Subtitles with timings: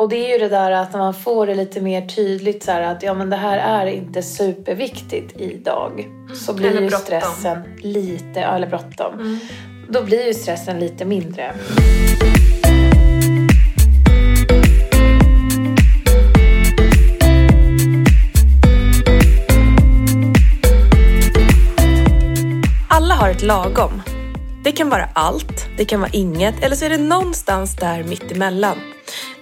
[0.00, 2.72] Och det är ju det där att när man får det lite mer tydligt så
[2.72, 6.08] här att ja men det här är inte superviktigt idag.
[6.34, 9.40] Så blir Eller ju stressen lite, eller bråttom.
[9.88, 11.54] Då blir ju stressen lite mindre.
[22.88, 24.02] Alla har ett lagom.
[24.64, 28.76] Det kan vara allt, det kan vara inget eller så är det någonstans där mittemellan.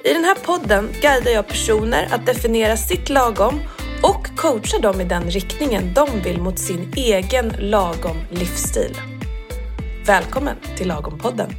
[0.07, 3.61] I den här podden guidar jag personer att definiera sitt lagom
[4.03, 8.97] och coachar dem i den riktningen de vill mot sin egen lagom livsstil.
[10.07, 11.51] Välkommen till Lagom-podden!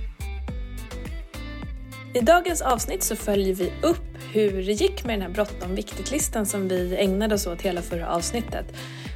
[2.14, 6.46] I dagens avsnitt så följer vi upp hur det gick med den här bråttom viktigt-listan
[6.46, 8.66] som vi ägnade oss åt hela förra avsnittet.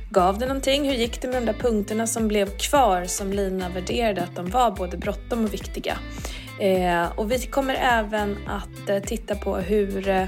[0.09, 0.85] Gav det någonting?
[0.85, 4.49] Hur gick det med de där punkterna som blev kvar som Lina värderade att de
[4.49, 5.97] var både bråttom och viktiga?
[6.61, 10.25] Eh, och vi kommer även att eh, titta på hur eh,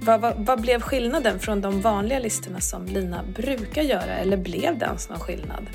[0.00, 4.78] vad, vad, vad blev skillnaden från de vanliga listorna som Lina brukar göra eller blev
[4.78, 5.66] det ens någon skillnad?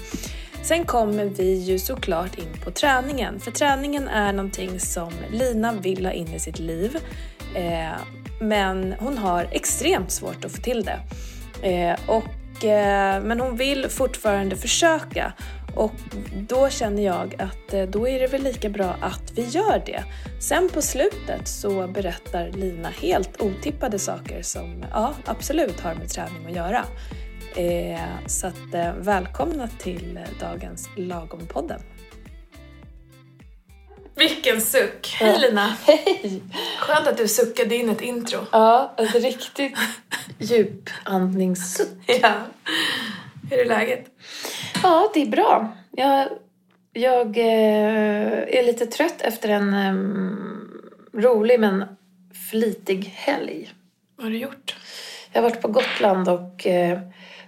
[0.62, 6.06] Sen kommer vi ju såklart in på träningen, för träningen är någonting som Lina vill
[6.06, 6.98] ha in i sitt liv.
[7.56, 7.98] Eh,
[8.42, 11.00] men hon har extremt svårt att få till det.
[11.70, 15.34] Eh, och, eh, men hon vill fortfarande försöka
[15.76, 15.94] och
[16.50, 20.04] då känner jag att eh, då är det väl lika bra att vi gör det.
[20.40, 26.46] Sen på slutet så berättar Lina helt otippade saker som ja, absolut har med träning
[26.46, 26.86] att göra.
[27.56, 31.80] Eh, så att, eh, välkomna till dagens Lagom-podden.
[34.16, 35.16] Vilken suck!
[35.20, 35.68] Hej Lina!
[35.86, 36.42] Hej!
[36.80, 38.40] Skönt att du suckade in ett intro.
[38.52, 39.78] Ja, ett riktigt
[40.40, 41.88] djupandningssuck.
[42.22, 42.34] Ja.
[43.54, 44.06] Hur är läget?
[44.84, 45.74] Ja, det är bra.
[45.92, 46.30] Jag,
[46.94, 50.82] jag eh, är lite trött efter en em,
[51.14, 51.86] rolig men
[52.52, 53.74] flitig helg.
[54.16, 54.76] Vad har du gjort?
[55.32, 57.00] Jag har varit på Gotland och eh,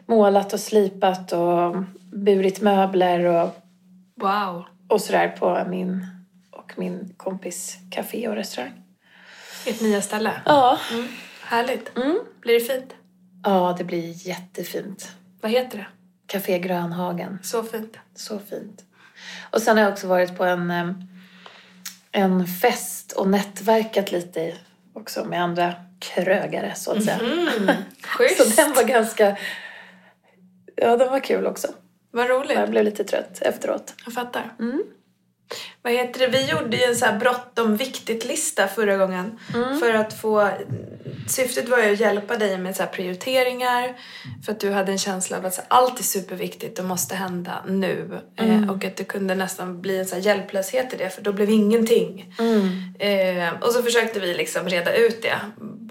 [0.06, 1.75] målat och slipat och
[2.14, 3.56] burit möbler och,
[4.16, 4.63] Wow!
[4.88, 6.08] och sådär på min
[6.52, 8.74] och min kompis café och restaurang.
[9.66, 10.31] Ert nya ställe?
[10.46, 10.79] Ja.
[10.94, 11.08] Mm.
[11.41, 11.97] Härligt.
[11.97, 12.19] Mm.
[12.41, 12.96] Blir det fint?
[13.44, 15.12] Ja, det blir jättefint.
[15.41, 15.85] Vad heter det?
[16.35, 17.40] Café Grönhagen.
[17.44, 17.97] Så fint.
[18.16, 18.84] Så fint.
[19.51, 20.73] Och sen har jag också varit på en,
[22.12, 24.56] en fest och nätverkat lite
[24.94, 27.19] också med andra krögare så att säga.
[27.19, 27.75] Mm.
[28.01, 28.56] Schysst!
[28.56, 29.38] Så den var ganska...
[30.75, 31.68] Ja, den var kul också.
[32.12, 32.57] Vad roligt.
[32.57, 33.94] Jag blev lite trött efteråt.
[34.06, 34.53] Jag fattar.
[34.59, 34.84] Mm.
[35.81, 36.28] Vad heter det?
[36.28, 39.39] Vi gjorde ju en så här bråttom viktigt-lista förra gången.
[39.79, 40.50] För att få...
[41.28, 43.95] Syftet var ju att hjälpa dig med så prioriteringar.
[44.45, 47.16] För att du hade en känsla av att så här, allt är superviktigt och måste
[47.16, 48.19] hända nu.
[48.35, 51.34] Eh, och att det kunde nästan bli en så här hjälplöshet i det för då
[51.34, 52.35] blev ingenting.
[53.00, 55.39] Eh, och så försökte vi liksom reda ut det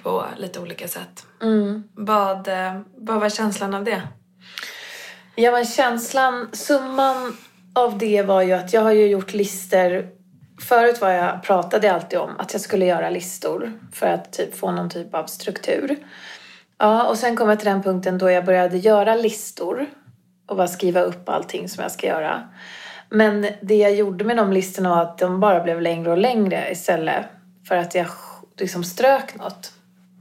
[0.02, 1.26] på lite olika sätt.
[1.42, 1.84] Mm.
[1.94, 4.02] Vad, eh, vad var känslan av det?
[5.34, 7.36] Ja, men känslan, summan
[7.74, 10.08] av det var ju att jag har ju gjort listor.
[10.68, 14.56] Förut var jag, pratade jag alltid om att jag skulle göra listor för att typ
[14.56, 15.96] få någon typ av struktur.
[16.78, 19.86] Ja, och sen kom jag till den punkten då jag började göra listor
[20.46, 22.48] och bara skriva upp allting som jag ska göra.
[23.10, 26.70] Men det jag gjorde med de listorna var att de bara blev längre och längre
[26.70, 27.24] istället
[27.68, 28.06] för att jag
[28.58, 29.72] liksom strök något.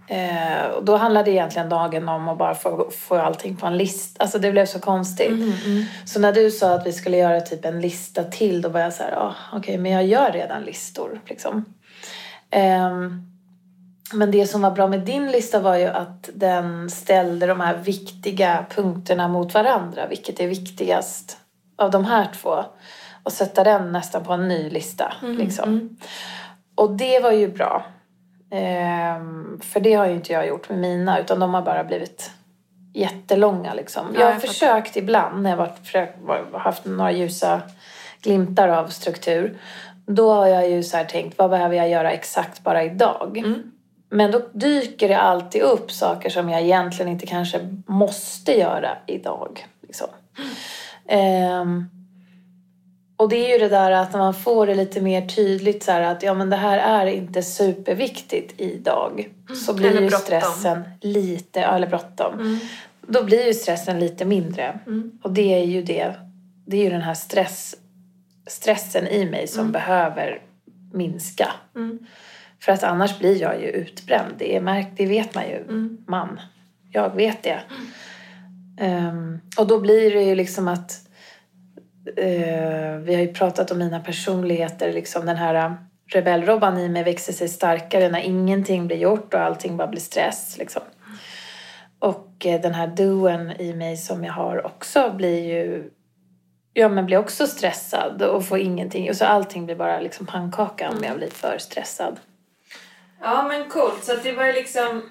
[0.07, 4.23] Eh, och då handlade egentligen dagen om att bara få, få allting på en lista.
[4.23, 5.31] Alltså det blev så konstigt.
[6.05, 8.93] Så när du sa att vi skulle göra typ en lista till då var jag
[8.93, 11.65] så här, ah, okej men jag gör redan listor liksom.
[12.49, 13.33] Ehm,
[14.13, 17.77] men det som var bra med din lista var ju att den ställde de här
[17.77, 20.07] viktiga punkterna mot varandra.
[20.07, 21.37] Vilket är viktigast
[21.77, 22.65] av de här två?
[23.23, 25.13] Och sätta den nästan på en ny lista.
[25.21, 25.97] Liksom.
[26.75, 27.85] Och det var ju bra.
[28.55, 32.31] Ehm, för det har ju inte jag gjort med mina utan de har bara blivit
[32.93, 34.05] jättelånga liksom.
[34.13, 34.53] Ja, jag har jag fattar.
[34.53, 37.61] försökt ibland när jag varit, var- haft några ljusa
[38.21, 39.57] glimtar av struktur.
[40.05, 43.37] Då har jag ju så tänkt, vad behöver jag göra exakt bara idag?
[43.37, 43.71] Mm.
[44.09, 49.65] Men då dyker det alltid upp saker som jag egentligen inte kanske måste göra idag.
[49.81, 50.07] Liksom.
[51.07, 51.89] Ehm,
[53.17, 55.91] och det är ju det där att när man får det lite mer tydligt så
[55.91, 59.29] här att ja men det här är inte superviktigt idag.
[59.65, 62.59] Så blir ju stressen lite, eller bråttom.
[63.07, 64.79] Då blir ju stressen lite mindre.
[65.23, 66.13] Och det är ju det,
[66.65, 67.75] det är ju den här stress,
[68.47, 70.41] stressen i mig som behöver
[70.93, 71.51] minska.
[72.59, 74.33] För att annars blir jag ju utbränd.
[74.37, 75.63] Det, är märkt, det vet man ju.
[76.07, 76.39] Man.
[76.91, 77.59] Jag vet det.
[78.79, 81.02] Ehm, och då blir det ju liksom att
[82.17, 85.73] eh, vi har ju pratat om mina personligheter, liksom den här eh,
[86.07, 90.57] rebellrobban i mig växer sig starkare när ingenting blir gjort och allting bara blir stress.
[90.57, 90.81] Liksom.
[91.99, 95.89] Och eh, den här doen i mig som jag har också blir ju
[96.75, 99.09] Ja men blir också stressad och får ingenting.
[99.09, 102.19] Och så allting blir bara liksom pannkaka om jag blir för stressad.
[103.21, 104.03] Ja men coolt.
[104.03, 105.01] Så att det var ju liksom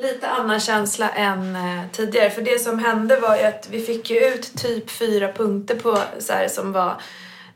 [0.00, 2.30] lite annan känsla än eh, tidigare.
[2.30, 5.98] För det som hände var ju att vi fick ju ut typ fyra punkter på
[6.18, 6.94] så här, som var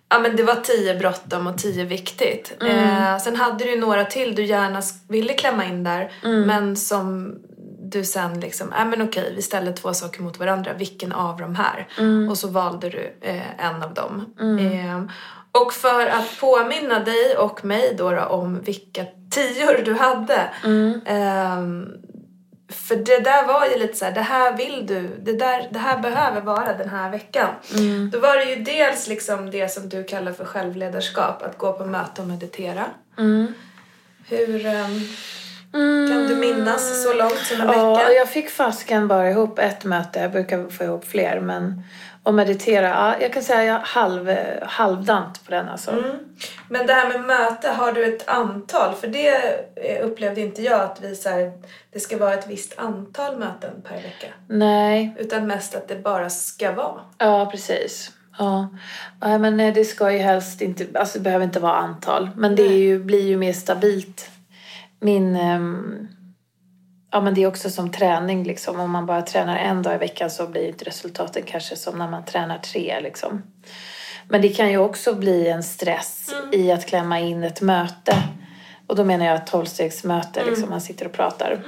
[0.09, 2.57] Ja men det var tio bråttom och tio viktigt.
[2.61, 6.13] Eh, sen hade du ju några till du gärna ville klämma in där
[6.47, 7.35] men som
[7.83, 11.55] du sen liksom, nej men okej vi ställer två saker mot varandra, vilken av de
[11.55, 11.89] här?
[12.31, 14.35] Och så valde du eh, en av dem.
[14.61, 15.03] Eh,
[15.63, 20.51] och för att påminna dig och mig då, då om vilka tior du hade
[21.07, 21.89] ehm,
[22.69, 25.79] för det där var ju lite så här, det här vill du, det, där, det
[25.79, 27.49] här behöver vara den här veckan.
[28.13, 31.85] Då var det ju dels liksom det som du kallar för självledarskap, att gå på
[31.85, 32.85] möte och meditera.
[34.29, 34.67] Hur
[35.75, 38.13] ehm, kan du minnas så långt som en Ja, vecka?
[38.13, 40.21] jag fick fasken bara ihop ett möte.
[40.21, 41.41] Jag brukar få ihop fler.
[41.41, 41.83] Men
[42.27, 45.91] att meditera, ja, jag kan säga jag halv, halvdant på den alltså.
[45.91, 46.11] Mm.
[46.69, 48.95] Men det här med möte, har du ett antal?
[48.95, 49.29] För det
[49.77, 51.53] eh, upplevde inte jag att vi så här,
[51.93, 54.27] det ska vara ett visst antal möten per vecka.
[54.49, 57.01] Nej, Utan mest att det bara ska vara.
[57.19, 58.11] ja precis.
[58.39, 58.69] Ja.
[59.21, 62.31] ja, men nej, det ska ju helst inte, alltså det behöver inte vara antal.
[62.37, 64.31] Men det är ju, blir ju mer stabilt.
[65.05, 66.09] Min, ehm,
[67.13, 68.81] ja men det är också som träning liksom.
[68.81, 72.11] Om man bara tränar en dag i veckan så blir inte resultaten kanske som när
[72.11, 73.43] man tränar tre liksom.
[74.29, 78.17] Men det kan ju också bli en stress i att klämma in ett möte.
[78.87, 81.65] Och då menar jag ett tolvstegsmöte, liksom man sitter och pratar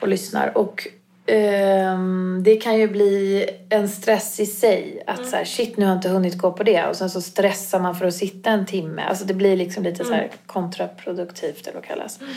[0.00, 0.58] och lyssnar.
[0.58, 0.88] Och
[1.26, 5.02] ehm, det kan ju bli en stress i sig.
[5.06, 6.86] Att så här, shit nu har jag inte hunnit gå på det.
[6.86, 9.02] Och sen så stressar man för att sitta en timme.
[9.02, 12.20] Alltså det blir liksom lite så här kontraproduktivt eller vad det kallas.
[12.20, 12.28] Ehm,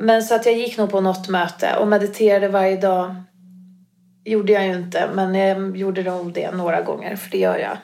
[0.00, 3.14] men så att jag gick nog på något möte och mediterade varje dag.
[4.24, 7.76] Gjorde jag ju inte, men jag gjorde nog det några gånger, för det gör jag.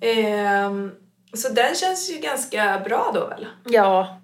[0.00, 0.92] Ehm,
[1.32, 3.46] så den känns ju ganska bra då väl?
[3.64, 4.20] Ja.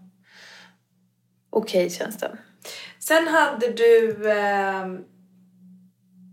[1.50, 2.38] Okej känns det.
[2.98, 5.04] Sen hade du ehm,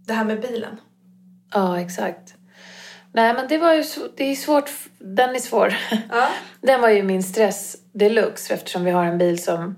[0.07, 0.77] det här med bilen.
[1.53, 2.37] Ja, exakt.
[3.12, 4.71] Nej, men det var ju så, det är svårt.
[5.00, 5.77] Den är svår.
[6.09, 6.27] Ja.
[6.62, 9.75] Den var ju min stress deluxe eftersom vi har en bil som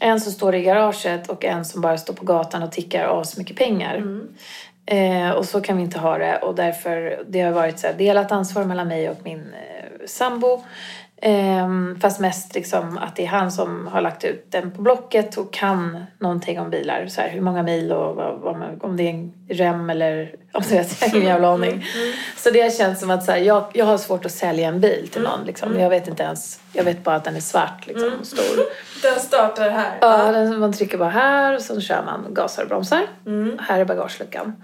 [0.00, 3.36] en som står i garaget och en som bara står på gatan och tickar as
[3.36, 4.04] mycket pengar.
[4.86, 7.94] Eh, och så kan vi inte ha det och därför det har varit så här,
[7.94, 10.64] delat ansvar mellan mig och min eh, sambo.
[11.24, 15.36] Ehm, fast mest liksom att det är han som har lagt ut den på Blocket
[15.36, 17.06] och kan någonting om bilar.
[17.06, 20.34] Så här, hur många mil och vad, vad man, om det är en rem eller
[20.52, 21.86] om det är jag har ingen jävla aning.
[22.36, 24.80] Så det har känts som att så här, jag, jag har svårt att sälja en
[24.80, 25.44] bil till någon.
[25.44, 25.80] Liksom.
[25.80, 28.64] Jag vet inte ens, jag vet bara att den är svart liksom, och stor.
[29.02, 29.98] Den startar här.
[30.00, 33.06] Ja, den, man trycker bara här och så kör man gasar och bromsar.
[33.60, 34.62] Här är bagageluckan.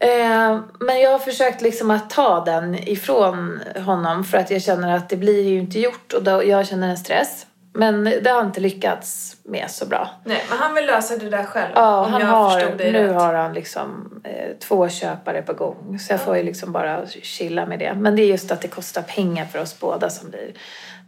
[0.00, 4.96] Eh, men jag har försökt liksom att ta den ifrån honom för att jag känner
[4.96, 7.46] att det blir ju inte gjort och då, jag känner en stress.
[7.72, 10.10] Men det har inte lyckats med så bra.
[10.24, 11.72] Nej, men han vill lösa det där själv.
[11.74, 13.14] Ja, om han jag har, förstod dig nu rätt.
[13.14, 15.98] har han liksom eh, två köpare på gång.
[15.98, 17.94] Så jag får ju liksom bara chilla med det.
[17.94, 20.52] Men det är just att det kostar pengar för oss båda som blir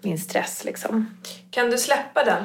[0.02, 1.16] min stress liksom.
[1.50, 2.44] Kan du släppa den?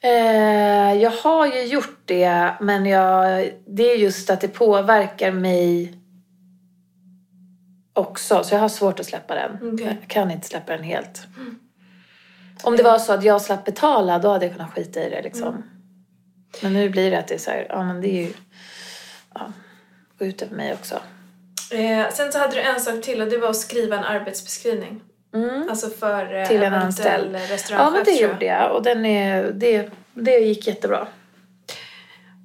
[0.00, 5.94] Eh, jag har ju gjort det, men jag, det är just att det påverkar mig
[7.92, 8.44] också.
[8.44, 9.74] Så jag har svårt att släppa den.
[9.74, 9.98] Okej.
[10.00, 11.26] Jag kan inte släppa den helt.
[12.62, 15.22] Om det var så att jag slapp betala, då hade jag kunnat skita i det
[15.22, 15.62] liksom.
[16.62, 18.32] Men nu blir det att det är så här, ja men det är ju,
[19.34, 19.52] ja,
[20.18, 21.00] går ut över mig också.
[21.70, 25.02] Eh, sen så hade du en sak till och det var att skriva en arbetsbeskrivning.
[25.70, 27.32] Alltså för eh, Till en anställd.
[27.36, 27.70] restaurangchef.
[27.86, 31.06] Ja men det gjorde jag och den är, det, det gick jättebra.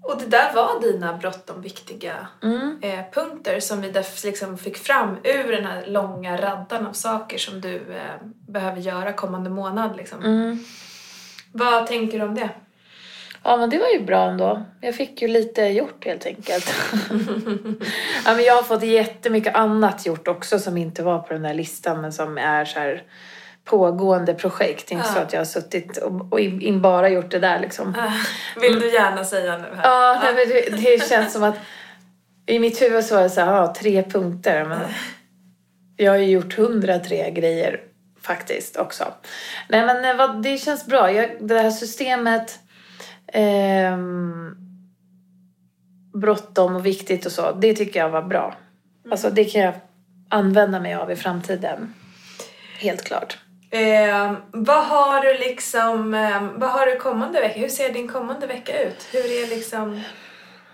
[0.04, 2.80] Och det där var dina bråttom viktiga Mm.
[2.82, 7.62] eh, punkter som vi liksom fick fram ur den här långa raddan av saker som
[7.62, 9.98] du eh, behöver göra kommande månad.
[9.98, 10.24] Liksom.
[10.24, 10.60] Mm.
[11.52, 12.50] Vad tänker du om det?
[13.44, 14.66] Ja, men det var ju bra ändå.
[14.82, 16.74] Jag fick ju lite gjort helt enkelt.
[18.26, 21.54] ja, men jag har fått jättemycket annat gjort också som inte var på den där
[21.54, 23.04] listan men som är så här
[23.66, 24.92] pågående projekt.
[24.92, 25.22] Inte så Ja.
[25.22, 27.96] att jag har suttit och, och in, in bara gjort det där liksom.
[28.62, 29.84] Vill du gärna säga nu här?
[29.84, 31.56] Ja, nej, men det, det känns som att
[32.46, 34.66] i mitt huvud så var det så här, ja, tre punkter.
[34.66, 34.80] Men
[35.98, 37.82] jag har ju gjort 103 grejer
[38.22, 39.04] faktiskt också.
[39.70, 41.12] Nej men vad, det känns bra.
[41.12, 42.60] Jag, det här systemet
[43.34, 44.56] ehm,
[46.22, 48.56] bråttom och viktigt och så, det tycker jag var bra.
[49.12, 49.74] Alltså det kan jag
[50.30, 51.94] använda mig av i framtiden.
[52.80, 53.38] helt klart.
[53.72, 57.60] Eh, vad har du liksom, eh, vad har du kommande vecka?
[57.60, 59.08] Hur ser din kommande vecka ut?
[59.12, 60.02] Hur är liksom,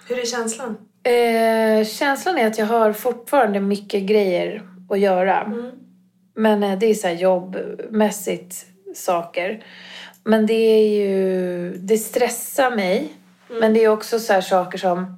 [0.07, 0.77] hur är känslan?
[1.03, 5.41] Eh, känslan är att jag har fortfarande mycket grejer att göra.
[5.41, 5.71] Mm.
[6.35, 9.63] Men eh, det är så jobbmässigt saker.
[10.23, 13.13] Men det är ju, det stressar mig.
[13.59, 15.17] Men det är också så här saker som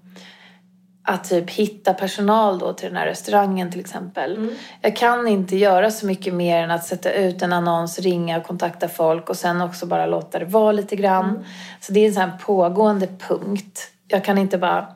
[1.03, 4.49] att typ hitta personal då till den här restaurangen till exempel.
[4.81, 8.43] Jag kan inte göra så mycket mer än att sätta ut en annons, ringa och
[8.43, 11.45] kontakta folk och sen också bara låta det vara lite grann.
[11.79, 13.91] Så det är en sån här pågående punkt.
[14.07, 14.87] Jag kan inte bara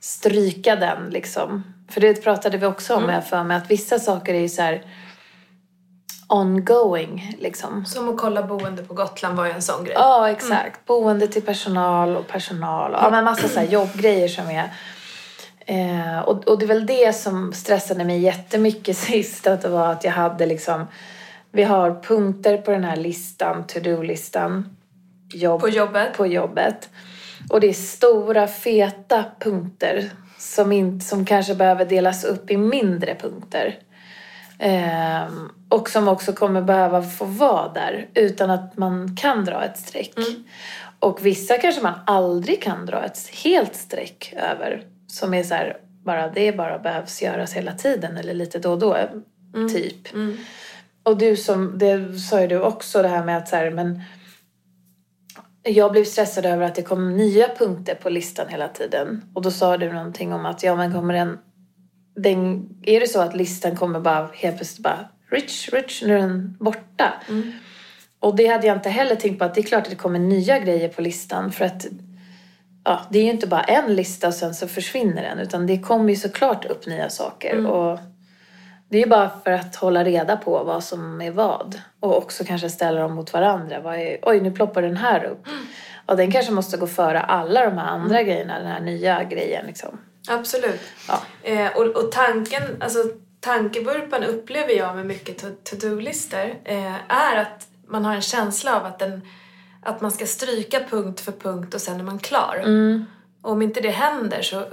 [0.00, 1.64] stryka den liksom.
[1.90, 4.62] För det pratade vi också om, jag för mig, att vissa saker är ju så
[4.62, 4.82] här
[6.30, 7.84] ongoing liksom.
[7.84, 9.94] Som att kolla boende på Gotland var ju en sån grej.
[9.98, 10.86] Ja, exakt.
[10.86, 12.94] Boende till personal och personal.
[12.94, 14.70] Och, ja, men massa så jobbgrejer som är...
[15.66, 19.46] Eh, och, och det är väl det som stressade mig jättemycket sist.
[19.46, 20.86] Att det var att jag hade liksom...
[21.52, 24.76] Vi har punkter på den här listan, to-do-listan.
[25.32, 26.16] Jobb, På jobbet?
[26.16, 26.88] På jobbet.
[27.50, 33.14] Och det är stora, feta punkter som, inte, som kanske behöver delas upp i mindre
[33.14, 33.78] punkter.
[34.62, 39.78] Ehm, och som också kommer behöva få vara där utan att man kan dra ett
[39.78, 40.14] streck.
[40.98, 44.84] Och vissa kanske man aldrig kan dra ett helt streck över.
[45.06, 48.78] Som är så här, bara det bara behövs göras hela tiden eller lite då och
[48.78, 48.96] då.
[49.68, 50.08] Typ.
[51.02, 54.02] Och du som, det sa ju du också det här med att så här, men
[55.62, 59.24] jag blev stressad över att det kom nya punkter på listan hela tiden.
[59.34, 61.38] Och då sa du någonting om att ja men kommer den,
[62.22, 66.20] den är det så att listan kommer bara helt plötsligt bara rich, rich, nu är
[66.20, 67.12] den borta.
[68.20, 70.18] Och det hade jag inte heller tänkt på att det är klart att det kommer
[70.18, 71.86] nya grejer på listan för att
[72.84, 75.78] ja, det är ju inte bara en lista och sen så försvinner den utan det
[75.78, 77.56] kommer ju såklart upp nya saker.
[77.66, 77.98] Och
[78.88, 81.80] det är ju bara för att hålla reda på vad som är vad.
[82.00, 83.80] Och också kanske ställa dem mot varandra.
[83.80, 85.46] Vad är, Oj, nu ploppar den här upp.
[86.06, 89.66] Och den kanske måste gå före alla de här andra grejerna, den här nya grejen
[89.66, 89.98] liksom.
[90.30, 90.80] Absolut.
[91.08, 91.20] Ja.
[91.42, 93.04] Eh, och, och tanken, alltså
[93.40, 98.84] tankevurpan upplever jag med mycket to- to-do-listor eh, är att man har en känsla av
[98.86, 99.20] att, den,
[99.82, 102.60] att man ska stryka punkt för punkt och sen är man klar.
[102.64, 103.04] Mm.
[103.42, 104.64] Och om inte det händer så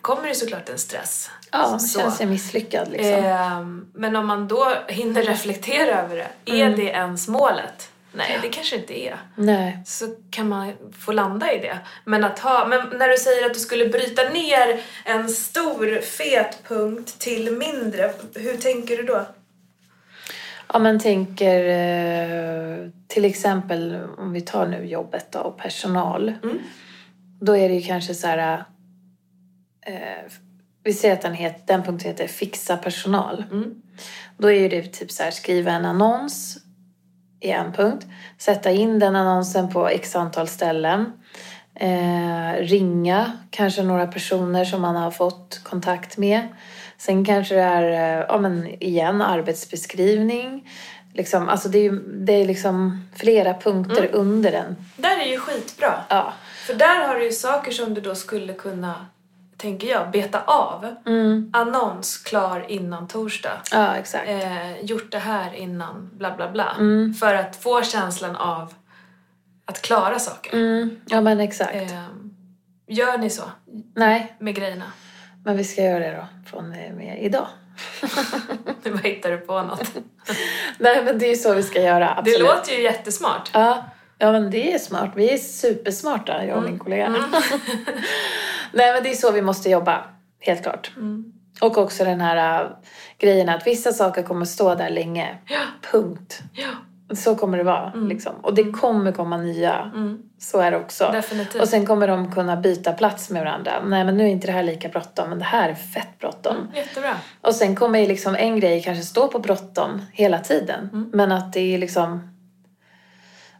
[0.00, 1.30] kommer det såklart en stress.
[1.52, 1.98] Ja, Så.
[1.98, 3.12] känner sig misslyckad liksom.
[3.24, 6.78] Ehm, men om man då hinner reflektera över det, är Mm.
[6.78, 7.90] det ens målet?
[8.16, 9.18] Nej, det kanske inte är.
[9.36, 9.78] Nej.
[9.86, 11.78] Så kan man få landa i det.
[12.04, 16.58] Men, att ha, men när du säger att du skulle bryta ner en stor fet
[16.68, 19.26] punkt till mindre, hur tänker du då?
[20.72, 26.32] Ja, men tänker eh, till exempel om vi tar nu jobbet då, och personal.
[27.40, 28.64] Då är det ju kanske så här...
[29.86, 29.94] Eh,
[30.84, 33.44] vi säger att den, het, den punkten heter fixa personal.
[34.38, 36.63] Då är det typ så här skriva en annons
[37.44, 38.06] i en punkt.
[38.38, 41.12] Sätta in den annonsen på x antal ställen.
[41.74, 46.48] Eh, ringa kanske några personer som man har fått kontakt med.
[46.98, 50.70] Sen kanske det är, eh, ja men igen, arbetsbeskrivning.
[51.14, 51.92] Liksom, alltså det är,
[52.26, 54.76] det är liksom flera punkter under den.
[54.96, 55.94] Där är ju skitbra.
[56.08, 56.32] Ja.
[56.66, 59.06] För där har du ju saker som du då skulle kunna,
[59.56, 60.94] tänker jag, beta av.
[61.52, 63.60] Annons klar innan torsdag.
[63.72, 64.28] ja, exakt.
[64.28, 66.76] Eh, gjort det här innan bla bla bla.
[67.20, 68.74] För att få känslan av
[69.66, 70.54] att klara saker.
[70.54, 71.74] Mm, ja men exakt.
[71.74, 72.04] Eh,
[72.86, 73.42] gör ni så
[73.94, 74.92] Nej, med grejerna?
[75.44, 77.46] men vi ska göra det då från eh, med idag.
[78.82, 79.92] Nu bara hittar du på något.
[80.78, 82.40] Nej men det är ju så vi ska göra, Det absolut.
[82.40, 83.50] låter ju jättesmart.
[83.52, 83.84] Ja,
[84.18, 85.10] ja men det är smart.
[85.16, 87.08] Vi är supersmarta, jag och min kollega.
[88.72, 90.04] Nej men det är så vi måste jobba,
[90.40, 90.90] helt klart.
[91.60, 92.70] Och också den här äh,
[93.18, 95.38] grejen att vissa saker kommer stå där länge.
[95.92, 96.42] Punkt.
[96.52, 97.92] Ja, Så kommer det vara.
[97.94, 98.32] Liksom.
[98.42, 99.92] Och det kommer komma nya.
[100.38, 101.10] Så är det också.
[101.12, 101.62] Definitivt.
[101.62, 103.72] Och sen kommer de kunna byta plats med varandra.
[103.84, 106.56] Nej men nu är inte det här lika bråttom, men det här är fett bråttom.
[106.74, 107.14] jättebra.
[107.40, 111.10] Och sen kommer ju liksom en grej kanske stå på bråttom hela tiden.
[111.12, 112.28] Men att det är liksom...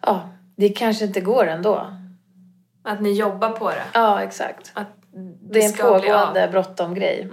[0.07, 1.91] Ja, det kanske inte går ändå.
[2.83, 3.85] Att ni jobbar på det.
[3.93, 4.73] Ja, exakt.
[4.75, 4.89] Att
[5.51, 7.31] Det är en pågående bråttom grej.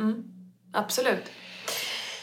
[0.74, 1.32] Absolut.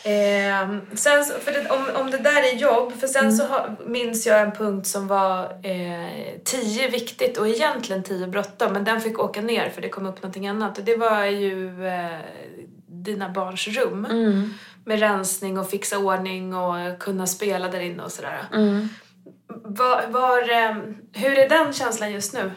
[0.04, 4.26] Eh, sen för det, om, om det där är jobb, för sen så har, minns
[4.26, 9.18] jag en punkt som var eh, tio viktigt och egentligen tio bråttom, men den fick
[9.18, 10.78] åka ner för det kom upp någonting annat.
[10.78, 12.18] Och det var ju eh,
[12.86, 14.06] dina barns rum.
[14.84, 18.38] Med rensning och fixa ordning och kunna spela där inne och sådär.
[19.64, 20.76] Var, var, eh,
[21.12, 22.50] hur är den känslan just nu?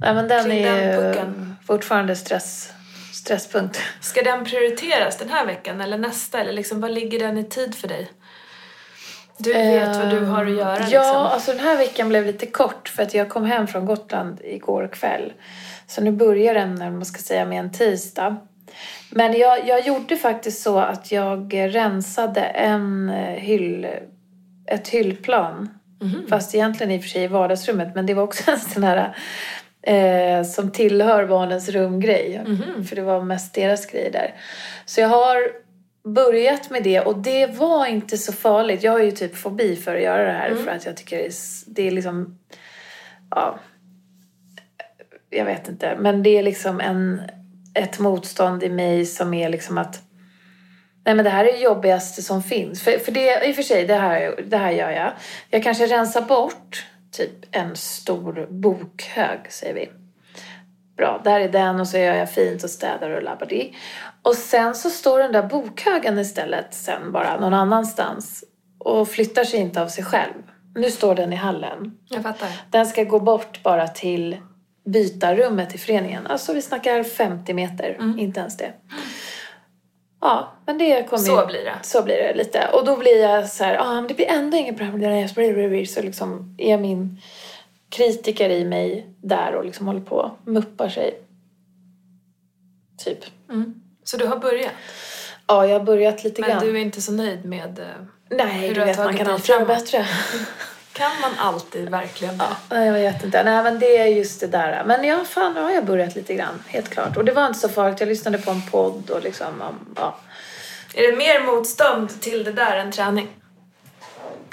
[0.00, 1.56] Nej, men den Kring är den pucken.
[1.66, 2.72] fortfarande stress,
[3.14, 3.80] stresspunkt.
[4.00, 6.40] Ska den prioriteras den här veckan eller nästa?
[6.40, 8.10] Eller liksom, vad ligger den i tid för dig?
[9.38, 11.16] Du vet vad du har att göra Ja, liksom.
[11.16, 14.88] alltså den här veckan blev lite kort för att jag kom hem från Gotland igår
[14.92, 15.32] kväll.
[15.86, 18.36] Så nu börjar den, när man ska säga, med en tisdag.
[19.10, 23.86] Men jag, jag gjorde faktiskt så att jag rensade en eh, hyll,
[24.70, 25.68] ett hyllplan.
[26.28, 27.94] Fast egentligen i och för sig i vardagsrummet.
[27.94, 29.16] Men det var också en sån här
[29.82, 32.42] eh, som tillhör barnens rumgrej.
[32.88, 34.34] För det var mest deras grej där.
[34.84, 35.38] Så jag har
[36.04, 38.82] börjat med det och det var inte så farligt.
[38.82, 41.26] Jag har ju typ fobi för att göra det här för att jag tycker det
[41.26, 41.32] är,
[41.66, 42.38] det är liksom...
[43.30, 43.58] Ja,
[45.30, 45.96] jag vet inte.
[46.00, 47.20] Men det är liksom en,
[47.74, 50.02] ett motstånd i mig som är liksom att
[51.04, 52.82] Nej men det här är det jobbigaste som finns.
[52.82, 55.12] För, för det, i och för sig, det här, det här gör jag.
[55.50, 59.90] Jag kanske rensar bort typ en stor bokhög, säger vi.
[60.96, 63.76] Bra, där är den och så gör jag fint och städar och labbadi.
[64.22, 68.44] Och sen så står den där bokhögen istället sen bara någon annanstans
[68.78, 70.32] och flyttar sig inte av sig själv.
[70.74, 71.98] Nu står den i hallen.
[72.08, 72.48] Jag fattar.
[72.70, 74.36] Den ska gå bort bara till
[74.84, 76.26] bytarummet i föreningen.
[76.26, 78.18] Alltså vi snackar 50 meter, Mm.
[78.18, 78.72] inte ens det.
[80.20, 81.78] Ja, men det kommer Så ju, blir det.
[81.82, 82.68] Så blir det lite.
[82.72, 85.30] Och då blir jag så här, ah, men det blir ändå inget bra med.
[85.90, 87.20] Så liksom är min
[87.90, 91.20] kritiker i mig där och liksom håller på och muppar sig.
[93.04, 93.18] Typ.
[94.04, 94.72] Så du har börjat?
[95.46, 96.64] Ja, jag har börjat lite Men grann.
[96.64, 97.78] du är inte så nöjd med...
[97.78, 97.86] eh,
[98.30, 100.06] Nej, hur du du vet man kan alltid göra bättre.
[101.00, 102.56] Kan man alltid verkligen det?
[102.70, 103.42] Nej, jag vet inte.
[103.42, 104.84] Nej, men det är just det där.
[104.86, 106.62] Men ja, fan, nu har jag börjat lite grann.
[106.66, 107.16] Helt klart.
[107.16, 108.00] Och det var inte så farligt.
[108.00, 109.62] Jag lyssnade på en podd och liksom,
[109.96, 110.16] ja.
[110.94, 113.28] Är det mer motstånd till det där än träning?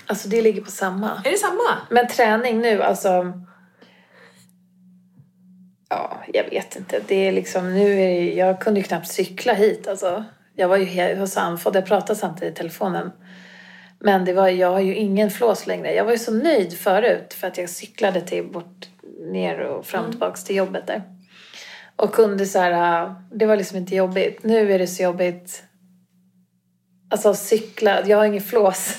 [0.05, 1.21] Alltså det ligger på samma.
[1.25, 1.77] Är det samma?
[1.89, 3.33] Men träning nu, alltså...
[5.89, 7.01] Ja, jag vet inte.
[7.07, 10.25] Det är liksom, nu är jag kunde ju knappt cykla hit alltså.
[10.55, 13.11] Jag var ju hos andfådd, jag pratade samtidigt i telefonen.
[13.99, 15.93] Men det var, jag har ju ingen flås längre.
[15.93, 18.87] Jag var ju så nöjd förut för att jag cyklade till bort,
[19.31, 21.03] ner och fram och tillbaks till jobbet där.
[21.95, 24.43] Och kunde så här, äh, det var liksom inte jobbigt.
[24.43, 25.63] Nu är det så jobbigt.
[27.09, 28.97] Alltså cykla, jag har ingen flås.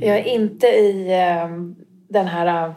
[0.00, 1.48] Jag är inte i eh,
[2.08, 2.72] den här äh,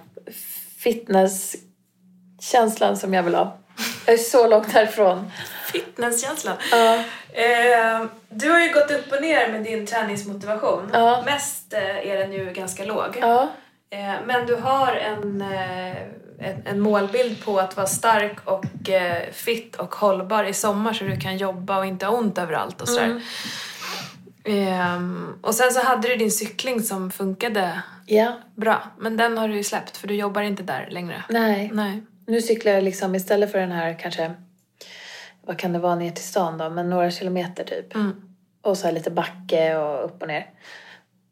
[0.78, 3.58] fitnesskänslan som jag vill ha.
[4.06, 5.32] Jag är så långt härifrån.
[5.72, 6.58] Fitnesskänslan.
[6.72, 6.96] Ja.
[7.32, 10.90] Eh, du har ju gått upp och ner med din träningsmotivation.
[10.94, 11.24] Ja.
[11.26, 13.18] Mest eh, är den ju ganska låg.
[13.22, 13.50] Ja.
[13.90, 15.98] Eh, men du har en, eh,
[16.40, 21.04] en, en målbild på att vara stark och eh, fit och hållbar i sommar så
[21.04, 23.06] du kan jobba och inte ha ont överallt och sådär.
[23.06, 23.22] Mm.
[24.50, 28.34] Ehm, och sen så hade du din cykling som funkade ja.
[28.56, 28.84] bra.
[28.98, 31.24] Men den har du ju släppt för du jobbar inte där längre.
[31.30, 31.70] Nej.
[31.74, 32.04] Nej.
[32.28, 34.32] Nu cyklar jag liksom istället för den här kanske,
[35.50, 37.96] vad kan det vara ner till stan då, men några kilometer typ.
[37.96, 38.16] Mm.
[38.62, 40.46] Och så lite backe och upp och ner.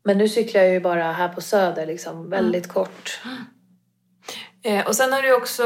[0.03, 3.21] Men nu cyklar jag ju bara här på Söder liksom, väldigt kort.
[4.63, 5.63] Eh, och sen har du också,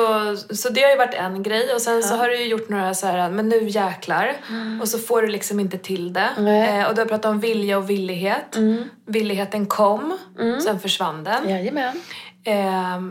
[0.50, 2.94] så det har ju varit en grej och sen så har du ju gjort några
[2.94, 4.36] så här, men nu jäklar.
[4.82, 6.30] Och så får du liksom inte till det.
[6.38, 8.58] Eh, och du har pratat om vilja och villighet.
[9.06, 10.18] Villigheten kom,
[10.64, 11.50] sen försvann den.
[11.50, 12.02] Jajamän.
[12.44, 13.02] Eh,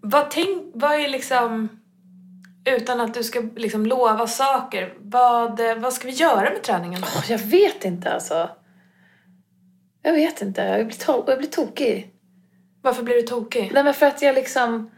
[0.00, 1.68] vad, tänk, vad är liksom,
[2.64, 7.00] utan att du ska liksom lova saker, vad, eh, vad ska vi göra med träningen?
[7.02, 8.48] Åh, Jag vet inte alltså.
[10.02, 12.10] Jag vet inte, jag blir, to- jag blir tokig.
[12.82, 13.70] Varför blir du tokig?
[13.74, 14.90] Nej men för att jag liksom...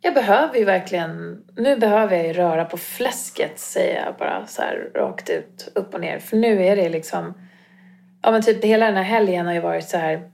[0.00, 1.42] Jag behöver ju verkligen...
[1.56, 5.94] Nu behöver jag ju röra på fläsket säger jag bara så här rakt ut, upp
[5.94, 6.18] och ner.
[6.18, 7.34] För nu är det liksom...
[8.22, 10.30] Ja men typ hela den här helgen har ju varit så här...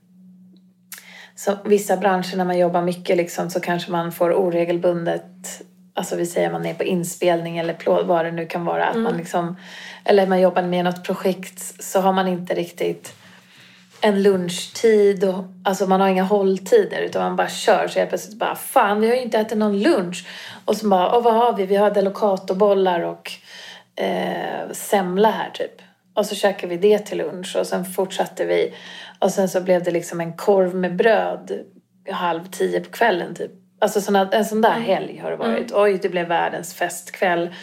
[1.35, 5.62] Så vissa branscher när man jobbar mycket liksom så kanske man får oregelbundet...
[5.99, 8.87] Alltså vi säger man är på inspelning eller vad det nu kan vara.
[8.87, 9.57] Att man liksom...
[10.05, 13.15] Eller man jobbar med något projekt så har man inte riktigt
[14.01, 18.39] en lunchtid och alltså man har inga hålltider utan man bara kör så jag plötsligt
[18.39, 20.27] bara fan vi har ju inte ätit någon lunch
[20.65, 21.67] och så bara åh vad har vi?
[21.67, 23.33] Vi har delicatobollar och
[23.97, 25.83] eh, semla här typ.
[26.15, 28.75] Och så käkade vi det till lunch och sen fortsatte vi
[29.19, 31.65] och sen så blev det liksom en korv med bröd
[32.11, 33.53] halv tio på kvällen typ.
[33.81, 35.73] Alltså såna, en sån där helg har det varit.
[35.73, 37.55] Oj, det blev världens festkväll.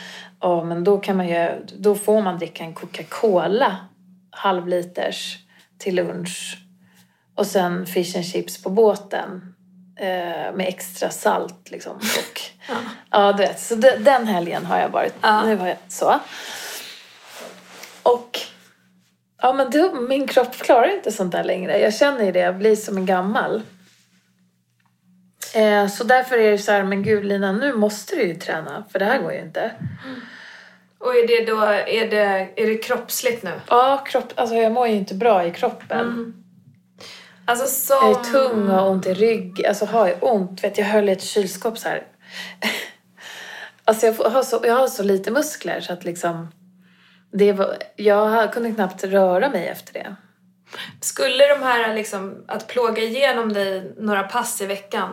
[0.42, 3.78] Ja, men då kan man ju, då får man dricka en Coca-Cola
[4.32, 5.38] halvliters
[5.78, 6.58] till lunch.
[7.36, 9.56] Och sen fish and chips på båten.
[10.00, 11.96] Eh, med extra salt liksom.
[11.96, 12.42] Och,
[13.12, 13.34] ja.
[13.34, 13.60] du vet.
[13.60, 15.14] Så de, den helgen har jag varit.
[15.22, 15.46] Ja.
[15.46, 16.20] Nu var jag så.
[18.04, 18.40] Och
[19.42, 21.80] ja, men då, min kropp klarar inte sånt där längre.
[21.80, 22.40] Jag känner ju det.
[22.40, 23.62] Jag blir som en gammal.
[25.56, 28.84] Eh, så därför är det så här, men gud Lina, nu måste du ju träna.
[28.92, 29.72] För det här går ju inte.
[31.00, 33.52] Och är det då, är det, är det kroppsligt nu?
[33.70, 36.34] Ja, kropp, alltså jag mår ju inte bra i kroppen.
[37.46, 38.10] Alltså som...
[38.10, 39.66] Jag är tung och har ont i rygg.
[39.66, 42.04] Alltså har jag ont, vet jag höll i ett kylskåp så här.
[43.88, 46.48] Alltså jag har så, jag har så lite muskler så att liksom...
[47.32, 50.16] Det var, jag kunde knappt röra mig efter det.
[51.02, 55.10] Skulle de här liksom, att plåga igenom dig några pass i veckan,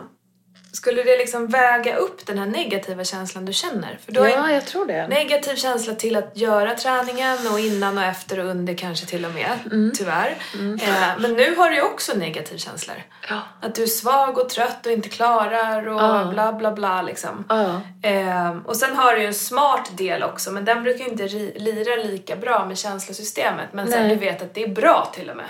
[0.73, 3.99] skulle det liksom väga upp den här negativa känslan du känner?
[4.05, 5.07] För har Ja, jag tror det.
[5.07, 9.31] negativ känsla till att göra träningen och innan och efter och under kanske till och
[9.33, 9.91] med, Mm.
[9.95, 10.35] tyvärr.
[10.81, 12.95] Eh, men nu har du ju också negativ känslor.
[13.29, 13.41] Ja.
[13.61, 16.29] Att du är svag och trött och inte klarar och Ja.
[16.33, 17.45] bla bla bla liksom.
[17.49, 17.81] Ja.
[18.09, 21.27] Eh, och sen har du ju en smart del också men den brukar ju inte
[21.59, 23.73] lira lika bra med känslosystemet.
[23.73, 24.09] Men sen Nej.
[24.09, 25.45] du vet att det är bra till och med.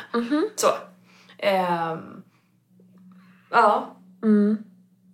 [0.56, 0.68] Så.
[1.38, 2.24] Ehm,
[3.52, 4.58] ja, Mm.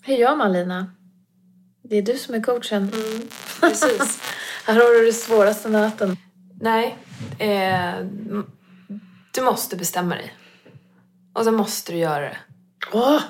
[0.02, 0.92] Hur gör man Lina?
[1.84, 2.92] Det är du som är coachen.
[3.60, 4.22] precis.
[4.66, 6.18] Här har du det svåraste nöten.
[6.62, 6.98] Nej,
[7.40, 8.06] eh,
[9.32, 10.34] du måste bestämma dig.
[11.34, 12.38] Och så måste du göra det.
[12.92, 13.22] Åh!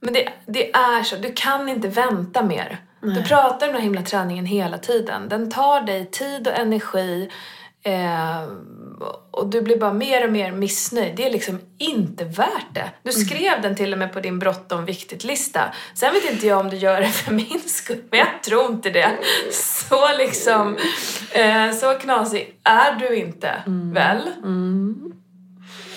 [0.00, 2.84] Men det, det är så, du kan inte vänta mer.
[3.02, 5.28] Du pratar om den här himla träningen hela tiden.
[5.28, 7.30] Den tar dig tid och energi
[7.82, 8.42] eh,
[9.30, 11.16] och du blir bara mer och mer missnöjd.
[11.16, 12.90] Det är liksom inte värt det.
[13.02, 15.72] Du skrev den till och med på din bråttom viktigt-lista.
[15.94, 18.90] Sen vet inte jag om du gör det för min skull, men jag tror inte
[18.90, 19.18] det.
[19.52, 20.76] Så liksom,
[21.32, 23.62] eh, så knasig är du inte,
[23.94, 24.30] väl?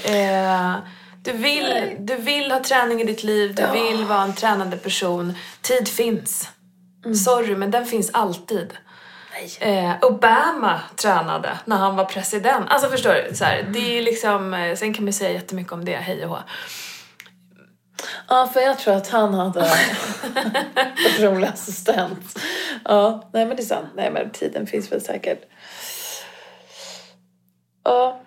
[0.04, 0.76] Eh,
[1.24, 5.34] du, vill, du vill ha träning i ditt liv, du vill vara en tränande person.
[5.62, 6.50] Tid finns.
[7.26, 8.74] Sorry, men den finns alltid.
[9.60, 12.66] Eh, Obama tränade när han var president.
[12.70, 13.36] Alltså förstår du?
[13.36, 16.30] Så här, det är liksom, eh, sen kan man säga jättemycket om det, hej och
[16.30, 16.38] hå.
[18.30, 19.62] Ja, för jag tror att han hade
[21.06, 22.40] personlig assistent.
[22.86, 23.88] Ja, nej men det är sant.
[23.96, 25.42] Nej men tiden finns väl säkert.
[27.84, 28.20] Ja.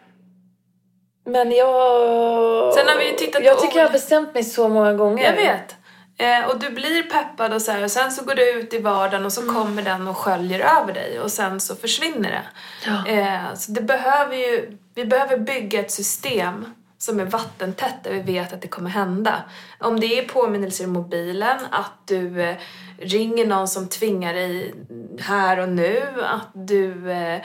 [1.24, 2.74] Men jag...
[2.74, 3.92] Sen har vi ju tittat Jag på tycker jag har ord.
[3.92, 5.24] bestämt mig så många gånger.
[5.24, 5.75] Jag vet.
[6.18, 8.78] Eh, och du blir peppad och så här, och sen så går du ut i
[8.78, 9.54] vardagen och så Mm.
[9.54, 12.42] kommer den och sköljer över dig och sen så försvinner det.
[12.86, 13.06] Ja.
[13.06, 16.64] Eh, så det behöver ju, vi behöver bygga ett system
[16.98, 19.34] som är vattentätt där vi vet att det kommer hända.
[19.80, 22.56] Om det är påminnelser i mobilen, att du eh,
[22.98, 24.74] ringer någon som tvingar dig
[25.20, 27.40] här och nu, att du eh,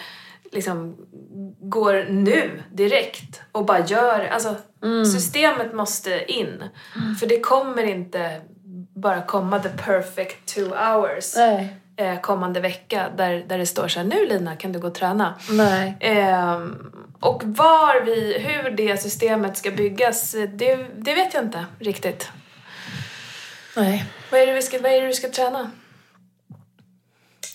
[0.51, 0.95] liksom
[1.59, 4.55] går nu direkt och bara gör Alltså
[5.13, 6.63] systemet måste in.
[7.19, 8.41] För det kommer inte
[9.01, 11.35] bara komma the perfect two hours
[11.97, 14.95] eh, kommande vecka där, där det står så här, nu Lina kan du gå och
[14.95, 15.35] träna.
[15.99, 21.65] Ehm, och var vi, hur det systemet ska byggas, eh, det, det vet jag inte
[21.79, 22.29] riktigt.
[23.77, 24.05] Nej.
[24.31, 25.71] Vad är, det vi ska, vad är det du ska träna?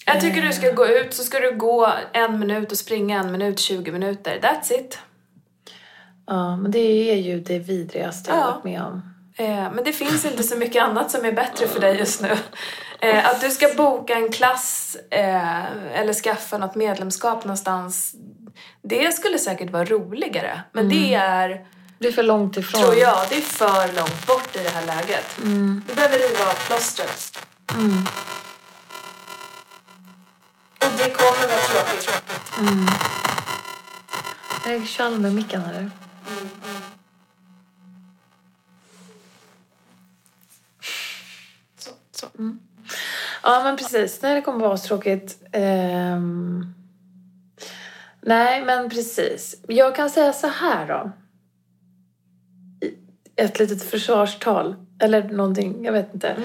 [0.07, 3.33] Jag tycker du ska gå ut, så ska du gå en minut och springa en
[3.33, 4.39] minut, 20 minuter.
[4.43, 4.99] That's it.
[6.27, 8.43] Ja, men det är ju det vidrigaste jag Ja.
[8.43, 9.16] har varit med om.
[9.39, 12.37] Eh, men det finns inte så mycket annat som är bättre för dig just nu.
[13.01, 15.65] Eh, att du ska boka en klass eh,
[16.01, 18.15] eller skaffa något medlemskap någonstans,
[18.83, 20.61] det skulle säkert vara roligare.
[20.73, 21.67] Men det är,
[21.99, 22.83] Det är för långt ifrån.
[22.83, 25.37] tror jag, det är för långt bort i det här läget.
[25.87, 27.39] Du behöver riva av plåstret.
[30.79, 32.11] Och det kommer vara tråkigt.
[34.67, 35.91] Är det tjall med micken eller?
[42.21, 42.57] Så, så.
[43.43, 44.23] Ja, men precis.
[44.23, 45.39] Nej, det kommer vara tråkigt.
[45.53, 46.67] Ehm...
[48.21, 49.57] Nej, men precis.
[49.69, 51.11] Jag kan säga så här då.
[53.37, 54.75] Ett litet försvarstal.
[55.03, 56.37] Eller någonting, jag vet inte.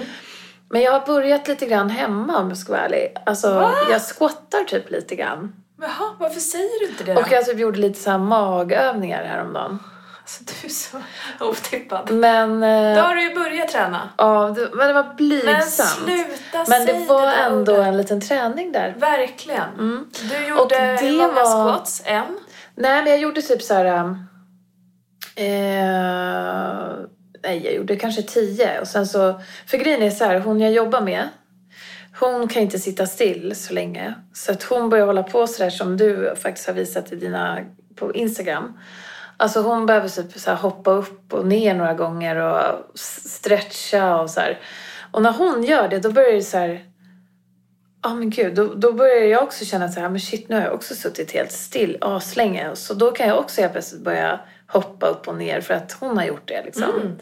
[0.70, 3.14] Men jag har börjat lite grann hemma om jag ska vara ärlig.
[3.26, 3.72] Alltså, Va?
[3.90, 5.52] jag squattar typ lite grann.
[5.80, 7.20] Jaha, varför säger du inte det då?
[7.20, 9.78] Och jag typ gjorde lite så här magövningar häromdagen.
[10.40, 10.96] Alltså, du är så
[11.44, 12.10] otippad.
[12.10, 12.62] Men...
[12.62, 14.08] eh, Då har du ju börjat träna.
[14.18, 15.90] Ja, det, men det var Men blygsamt.
[16.04, 17.86] sluta Men det var där ändå ordet.
[17.86, 18.94] en liten träning där.
[18.98, 19.68] Verkligen.
[20.30, 22.02] Du Och gjorde det hur många var- squats?
[22.04, 22.24] En?
[22.74, 24.14] Nej, men jag gjorde typ så här...
[25.36, 26.92] Eh,
[27.44, 28.80] nej, jag gjorde kanske tio.
[28.80, 29.40] Och sen så...
[29.66, 31.28] För grejen är så här, hon jag jobbar med,
[32.20, 34.14] hon kan inte sitta still så länge.
[34.32, 37.58] Så att hon börjar hålla på så där som du faktiskt har visat i dina,
[37.96, 38.78] på Instagram.
[39.42, 44.40] Alltså hon behöver typ så hoppa upp och ner några gånger och stretcha och så
[44.40, 44.60] här.
[45.12, 46.84] Och när hon gör det, då börjar det så här...
[48.02, 50.62] Ja men gud, då, då börjar jag också känna så här, men shit nu har
[50.62, 52.70] jag också suttit helt still aslänge.
[52.74, 56.18] Så då kan jag också helt plötsligt börja hoppa upp och ner för att hon
[56.18, 57.16] har gjort det liksom.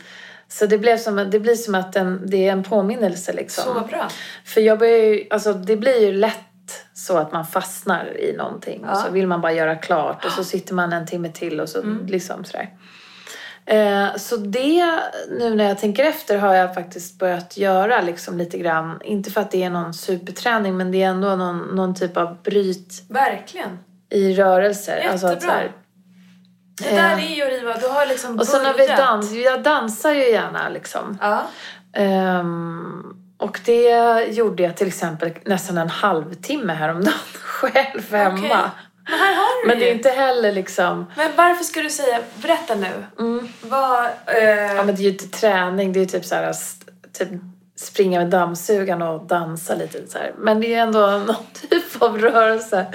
[0.48, 3.64] Så det, blev som, det blir som att en, det är en påminnelse liksom.
[3.64, 4.08] Så bra.
[4.44, 6.49] För jag börjar ju, alltså det blir ju lätt
[6.94, 8.84] så att man fastnar i någonting.
[8.84, 11.68] Och så vill man bara göra klart och så sitter man en timme till och
[11.68, 12.70] så liksom sådär.
[13.66, 15.00] Eh, så det,
[15.38, 19.00] nu när jag tänker efter, har jag faktiskt börjat göra liksom lite grann.
[19.04, 22.42] Inte för att det är någon superträning, men det är ändå någon, någon typ av
[22.42, 23.78] bryt Verkligen.
[24.10, 24.96] i rörelser.
[24.96, 25.12] Jättebra.
[25.12, 25.72] Alltså att så här,
[26.82, 29.32] Det där är ju Riva, du har liksom och sen har vi dans.
[29.32, 31.18] Jag dansar ju gärna liksom.
[31.20, 31.42] Ja.
[31.92, 33.09] Ehm,
[33.40, 38.36] och det gjorde jag till exempel nästan en halvtimme häromdagen själv hemma.
[38.38, 38.50] Okej.
[39.10, 39.94] Men här har du Men det är ju.
[39.96, 41.06] inte heller liksom...
[41.16, 42.88] Men varför ska du säga, berätta nu.
[43.60, 46.50] Vad, eh, Ja men det är ju inte träning, det är ju typ så här,
[46.50, 47.28] st- typ
[47.76, 50.32] springa med dammsugaren och dansa lite så här.
[50.38, 52.86] Men det är ändå någon typ av rörelse.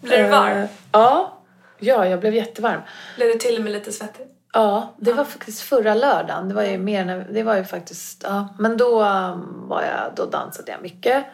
[0.00, 0.56] Blir du varm?
[0.58, 1.34] Eh, ja.
[1.78, 2.80] Ja, jag blev jättevarm.
[3.16, 4.26] blev du till och med lite svettig?
[4.52, 6.48] Ja, det var faktiskt förra lördagen.
[6.48, 8.48] Det var ju mer när, det var ju faktiskt, ja.
[8.58, 11.24] Men då um, var jag, då dansade jag mycket.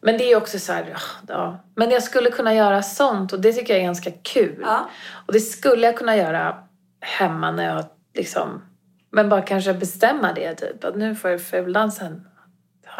[0.00, 1.58] Men det är också så här, ja, ja.
[1.74, 4.60] Men jag skulle kunna göra sånt och det tycker jag är ganska kul.
[4.62, 4.90] Ja.
[5.26, 6.56] Och det skulle jag kunna göra
[7.00, 8.62] hemma när jag liksom,
[9.10, 10.84] men bara kanske bestämma det typ.
[10.84, 12.26] Att nu får jag fuldansa en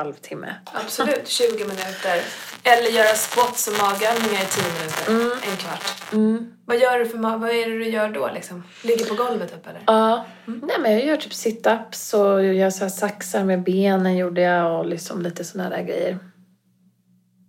[0.00, 0.54] halvtimme.
[0.64, 2.22] Absolut, 20 minuter.
[2.62, 5.48] Eller göra squats och magövningar i 10 minuter.
[5.50, 6.12] En kvart.
[6.12, 6.52] Mm.
[6.64, 8.64] Vad gör du för vad är det du gör då liksom?
[8.82, 9.82] Ligger på golvet upp eller?
[9.86, 14.16] Ja, nej men jag gör typ sit-ups och jag gör så här saxar med benen
[14.16, 16.18] gjorde jag och liksom lite sådana där grejer.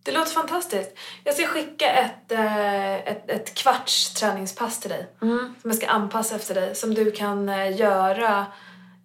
[0.04, 0.92] Det låter fantastiskt.
[1.24, 5.08] Jag ska skicka ett, eh, ett, ett kvarts träningspass till dig.
[5.22, 5.56] Mm.
[5.62, 6.76] Som jag ska anpassa efter dig.
[6.76, 8.46] Som du kan eh, göra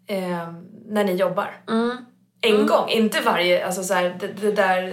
[0.06, 0.52] eh,
[0.86, 1.62] när ni jobbar.
[1.68, 1.96] Mm.
[2.40, 4.92] En gång, inte varje, alltså så här, det, det där eh,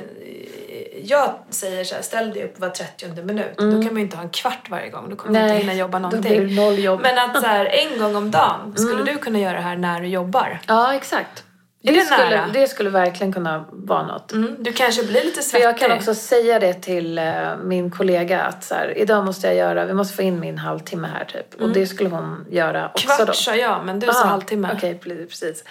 [1.03, 3.57] jag säger så här, ställ dig upp var 30 minut.
[3.57, 5.73] Då kan man ju inte ha en kvart varje gång, då kommer man inte hinna
[5.73, 6.09] jobba Mm.
[6.09, 6.83] någonting.
[6.83, 6.99] jobb.
[7.01, 9.05] Men att så här, en gång om dagen, skulle Mm.
[9.05, 10.59] du kunna göra det här när du jobbar?
[10.67, 11.43] Ja, exakt.
[11.83, 14.31] Det skulle, det skulle verkligen kunna vara något.
[14.31, 15.65] Mm, du kanske blir lite För svettig.
[15.67, 19.55] jag kan också säga det till eh, min kollega att så här, idag måste jag
[19.55, 21.61] göra, vi måste få in min halvtimme här typ.
[21.61, 23.33] Och det skulle hon göra också Kvart då.
[23.33, 24.69] sa jag, men du sa Aha, halvtimme.
[24.77, 25.63] Okej, precis.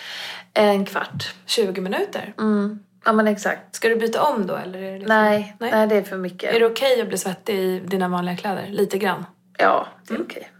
[0.54, 1.34] En kvart.
[1.46, 2.34] 20 minuter.
[2.38, 2.78] Mm.
[3.04, 3.74] Ja men exakt.
[3.76, 4.78] Ska du byta om då eller?
[4.78, 5.16] Är det liksom...
[5.16, 5.70] Nej, Nej.
[5.70, 6.54] nej, det är för mycket.
[6.54, 8.66] Är det okej att bli svettig i dina vanliga kläder?
[8.68, 9.26] Lite grann?
[9.58, 10.26] Ja, det är Mm.
[10.30, 10.50] okej.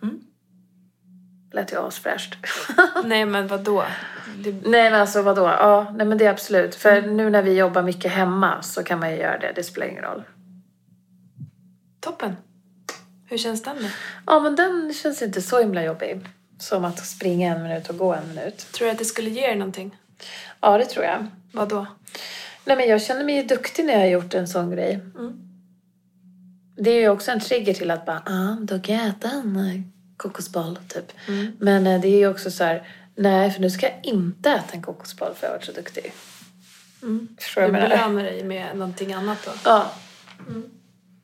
[1.53, 2.37] Lät ju asfräscht.
[3.05, 3.85] Nej men vadå?
[4.37, 4.53] Det...
[4.53, 5.43] nej men alltså vadå?
[5.43, 6.75] Ja, nej men det är absolut.
[6.75, 9.53] För nu när vi jobbar mycket hemma så kan man ju göra det.
[9.57, 10.23] Det spelar ingen roll.
[12.01, 12.37] Toppen.
[13.27, 13.89] Hur känns den då?
[14.27, 16.21] Ja men den känns inte så himla jobbig.
[16.59, 18.73] Som att springa en minut och gå en minut.
[18.73, 19.97] Tror du att det skulle ge dig någonting?
[20.61, 21.27] Ja, det tror jag.
[21.53, 21.87] Vadå?
[22.65, 25.01] Nej men jag känner mig ju duktig när jag har gjort en sån grej.
[25.19, 25.33] Mm.
[26.77, 29.57] Det är ju också en trigger till att bara, ah, då kan jag äta en
[29.57, 29.81] eh,
[30.23, 31.13] kokosboll typ.
[31.29, 31.57] Mm.
[31.59, 34.73] Men eh, det är ju också så här, nej för nu ska jag inte äta
[34.73, 36.13] en kokosboll för jag har varit så duktig.
[37.03, 37.37] Mm.
[37.41, 39.51] Förstår du belönar dig med någonting annat då?
[39.65, 39.93] Ja.
[40.49, 40.71] Mm.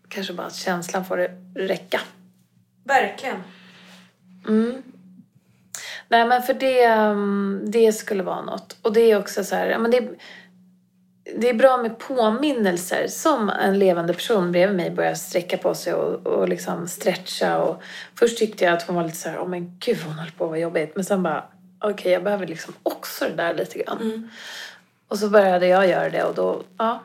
[0.08, 2.00] Kanske bara att känslan får det räcka.
[2.84, 3.36] Verkligen.
[4.48, 4.82] Mm.
[6.08, 8.76] Nej men för det, mm, det skulle vara något.
[8.82, 10.08] Och det är också så här, men det,
[11.36, 13.06] det är bra med påminnelser.
[13.08, 17.58] Som en levande person bredvid mig börjar sträcka på sig och, och liksom stretcha.
[17.58, 17.82] Och
[18.18, 20.46] först tyckte jag att hon var lite så här, åh men gud hon höll på
[20.46, 20.92] vara jobbigt.
[20.94, 21.44] Men sen bara,
[21.80, 24.00] okej jag behöver liksom också det där lite grann.
[24.00, 24.28] Mm.
[25.08, 27.02] Och så började jag göra det och då, ja.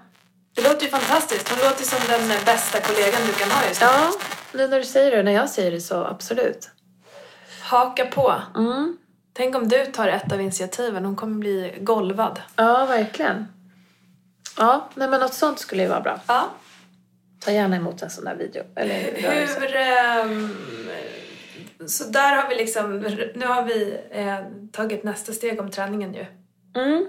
[0.55, 1.49] Det låter ju fantastiskt.
[1.49, 3.87] Hon låter som den bästa kollegan du kan ha just nu.
[3.87, 4.11] Ja,
[4.53, 6.69] nu när du säger det, när jag säger det så absolut.
[7.61, 8.33] Haka på.
[8.55, 8.97] Mm.
[9.33, 11.05] Tänk om du tar ett av initiativen.
[11.05, 12.41] Hon kommer bli golvad.
[12.55, 13.47] Ja, verkligen.
[14.57, 16.19] Ja, nej men något sånt skulle ju vara bra.
[16.27, 16.49] Ja.
[17.39, 18.63] Ta gärna emot en sån där video.
[18.75, 18.95] Eller.
[19.59, 19.75] Hur...
[19.75, 20.49] ehm,
[21.87, 22.99] så där har vi liksom...
[23.35, 24.37] Nu har vi eh,
[24.71, 26.25] tagit nästa steg om träningen ju.
[26.75, 27.05] Mm,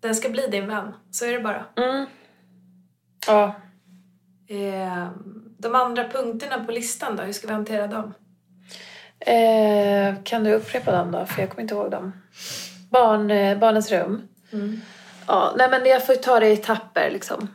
[0.00, 0.94] Den ska bli din vän.
[1.10, 1.64] Så är det bara.
[1.76, 2.06] mm.
[3.26, 3.54] Ja.
[4.48, 5.08] Eh,
[5.58, 7.22] de andra punkterna på listan då?
[7.22, 8.14] Hur ska vi hantera dem?
[9.20, 11.26] Eh, kan du upprepa dem då?
[11.26, 12.12] För jag kommer inte ihåg dem.
[12.90, 14.28] Barn, eh, barnens rum.
[14.52, 14.80] Mm.
[15.26, 17.48] Ja, nej men jag får ta det i etapper liksom.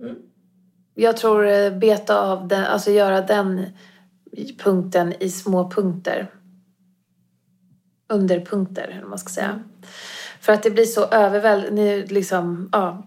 [0.00, 0.16] Mm.
[0.94, 3.66] Jag tror eh, beta av den, alltså göra den
[4.58, 6.30] punkten i små punkter.
[8.08, 9.48] Underpunkter, eller man ska säga.
[9.48, 9.62] Mm.
[10.40, 13.06] För att det blir så överväldigande, liksom, ja.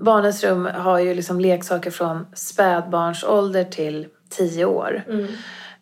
[0.00, 5.04] Barnens rum har ju liksom leksaker från spädbarnsålder till tio år.
[5.08, 5.26] Mm.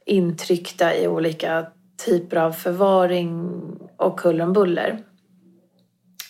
[0.07, 1.66] Intryckta i olika
[2.07, 3.51] typer av förvaring
[3.96, 5.05] och huller om buller.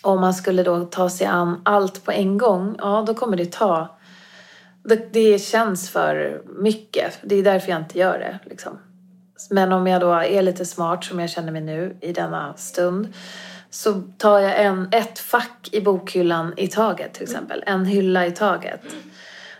[0.01, 3.51] Om man skulle då ta sig an allt på en gång, ja då kommer det
[3.51, 3.97] ta...
[4.83, 7.19] Det, det känns för mycket.
[7.21, 8.39] Det är därför jag inte gör det.
[8.49, 8.79] Liksom.
[9.49, 13.13] Men om jag då är lite smart, som jag känner mig nu i denna stund,
[13.69, 17.63] så tar jag en, ett fack i bokhyllan i taget till exempel.
[17.65, 18.81] En hylla i taget.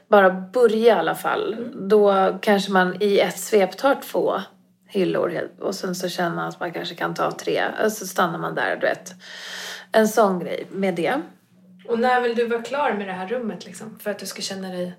[0.07, 1.55] Bara börja i alla fall.
[1.73, 4.41] Då kanske man i ett svep tar två
[4.87, 8.39] hyllor och sen så känner man att man kanske kan ta tre och så stannar
[8.39, 9.13] man där, du vet.
[9.91, 11.21] En sån grej med det.
[11.87, 13.99] Och när vill du vara klar med det här rummet liksom?
[13.99, 14.93] För att du ska känna dig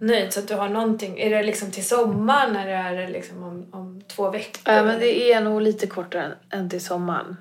[0.00, 1.18] nöjd så att du har någonting.
[1.18, 4.74] Är det liksom till sommaren eller är det liksom om, om två veckor?
[4.74, 7.36] Ja, men det är nog lite kortare än, till sommaren.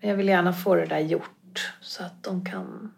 [0.00, 2.92] Men Jag vill gärna få det där gjort så att de kan...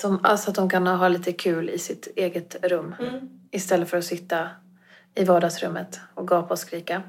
[0.00, 2.94] Som, alltså att de kan ha lite kul i sitt eget rum.
[3.00, 3.40] Mm.
[3.50, 4.48] Istället för att sitta
[5.14, 7.02] i vardagsrummet och gapa och skrika.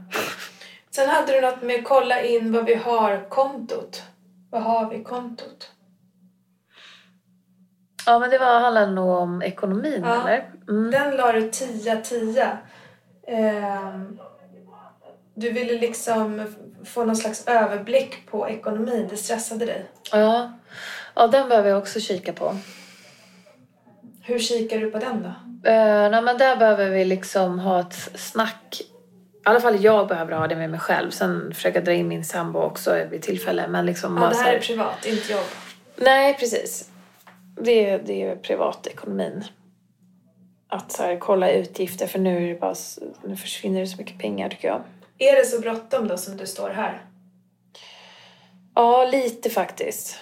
[0.95, 4.03] Sen hade du något med kolla in vad vi har kontot.
[4.49, 5.71] Vad har vi kontot?
[8.05, 10.21] Ja, men det var, handlade nog om ekonomin, Ja.
[10.21, 10.49] eller?
[10.69, 10.91] Mm.
[10.91, 12.57] Den la du 10-10.
[13.27, 14.19] Ehm,
[15.33, 16.55] du ville liksom
[16.85, 19.07] få någon slags överblick på ekonomin.
[19.09, 19.85] Det stressade dig.
[20.11, 20.53] Ja.
[21.15, 22.55] ja, den behöver jag också kika på.
[24.21, 25.29] Hur kikar du på den då?
[25.69, 28.81] Uh, nej, men där behöver vi liksom ha ett snack.
[29.45, 31.11] I alla fall jag behöver ha det med mig själv.
[31.11, 33.67] Sen försöka dra in min sambo också vid tillfälle.
[33.67, 35.45] Men liksom Ja, det här är privat, inte jobb.
[35.97, 36.89] Nej, precis.
[37.61, 39.43] Det, är- det är privatekonomin.
[40.67, 42.75] Att så här, kolla utgifter för nu, är det bara,
[43.23, 44.83] nu försvinner det så mycket pengar tycker jag.
[45.17, 47.05] Är det så bråttom då som du står här?
[48.75, 50.19] Ja, lite faktiskt.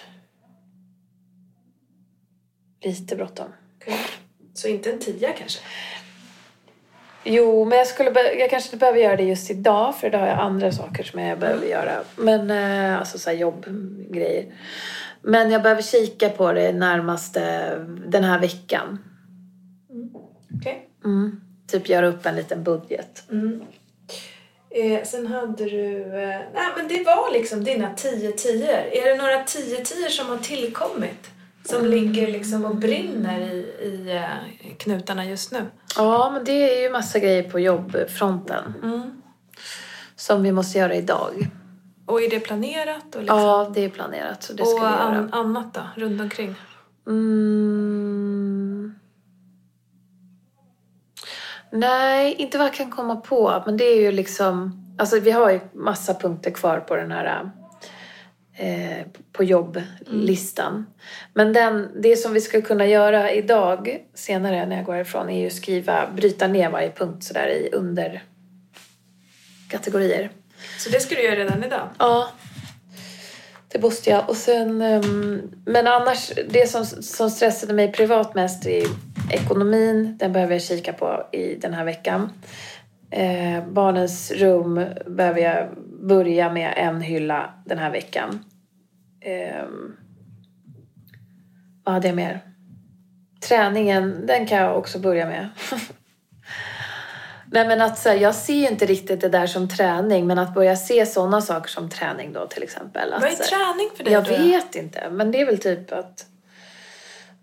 [2.84, 3.46] Lite bråttom.
[3.80, 3.98] Okej.
[4.54, 5.60] Så inte en tia kanske?
[7.24, 10.26] Jo, men jag, skulle jag kanske inte behöver göra det just idag för idag har
[10.26, 11.92] jag andra saker som jag behöver göra.
[12.16, 14.46] Men eh, alltså så jobbgrejer.
[15.22, 17.70] Men jag behöver kika på det närmaste
[18.06, 18.98] den här veckan.
[20.58, 20.88] Okej.
[21.04, 21.40] Mm.
[21.66, 23.22] Typ göra upp en liten budget.
[23.30, 23.62] Mm.
[24.70, 26.00] Eh, sen hade du...
[26.00, 28.68] Eh, nej, men det var liksom dina tio tior.
[28.68, 31.30] Är det några tio tior som har tillkommit?
[31.64, 35.66] Som ligger liksom och brinner i, i eh, knutarna just nu?
[35.96, 39.22] Ja, men det är ju massa grejer på jobbfronten Mm.
[40.16, 41.50] som vi måste göra idag.
[42.06, 43.14] Och är det planerat?
[43.14, 44.96] Och, liksom, Ja, det är planerat så det ska och vi göra.
[44.98, 46.54] an, annat då, runt omkring?
[47.06, 48.94] Mm.
[51.70, 53.62] Nej, inte vad jag kan komma på.
[53.66, 54.80] Men det är ju liksom...
[54.98, 57.50] Alltså vi har ju massa punkter kvar på den här...
[58.56, 60.86] Eh, på jobblistan.
[61.32, 65.40] Men den, det som vi ska kunna göra idag, senare när jag går härifrån, är
[65.40, 70.30] ju skriva, bryta ner varje punkt sådär i underkategorier.
[70.78, 71.88] Så det ska du göra redan idag?
[71.98, 72.28] Ja,
[73.68, 74.28] det måste jag.
[74.28, 78.86] Och sen, ehm, men annars, det som, som stressade mig privat mest är
[79.30, 80.16] ekonomin.
[80.18, 82.30] Den behöver jag kika på i den här veckan.
[83.10, 85.68] Eh, barnens rum behöver jag
[86.08, 88.44] börja med en hylla den här veckan.
[89.20, 89.96] Ehm,
[91.84, 92.40] vad hade jag mer?
[93.48, 95.48] Träningen, den kan jag också börja med.
[97.46, 100.54] Nej men att så här, jag ser inte riktigt det där som träning men att
[100.54, 103.12] börja se sådana saker som träning då till exempel.
[103.12, 104.30] Att, Vad är träning för dig Jag då?
[104.30, 106.26] vet inte men det är väl typ att